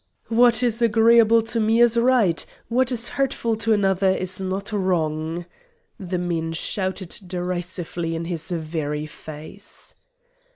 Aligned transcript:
"What 0.29 0.63
is 0.63 0.81
agreeable 0.81 1.43
to 1.43 1.59
me 1.59 1.79
is 1.79 1.95
right; 1.95 2.43
what 2.69 2.91
is 2.91 3.07
hurtful 3.09 3.55
to 3.57 3.71
another 3.71 4.09
is 4.09 4.41
not 4.41 4.71
wrong!" 4.71 5.45
the 5.99 6.17
men 6.17 6.53
shouted 6.53 7.15
derisively 7.27 8.15
in 8.15 8.25
his 8.25 8.49
very 8.49 9.05
face. 9.05 9.93